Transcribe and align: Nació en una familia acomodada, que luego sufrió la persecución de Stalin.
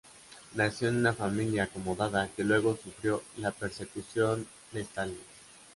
Nació 0.55 0.89
en 0.89 0.95
una 0.97 1.13
familia 1.13 1.65
acomodada, 1.65 2.27
que 2.35 2.43
luego 2.43 2.75
sufrió 2.75 3.21
la 3.37 3.51
persecución 3.51 4.47
de 4.71 4.81
Stalin. 4.81 5.19